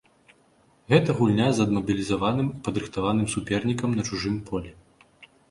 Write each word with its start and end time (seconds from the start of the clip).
Гэта 0.93 1.09
гульня 1.19 1.49
з 1.57 1.67
адмабілізаваным 1.69 2.47
і 2.55 2.59
падрыхтаваным 2.69 3.27
супернікам 3.35 3.95
на 4.01 4.09
чужым 4.09 4.43
полі. 4.51 4.71